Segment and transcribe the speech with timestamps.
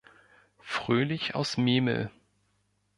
[0.63, 2.09] Fröhlich aus Memel.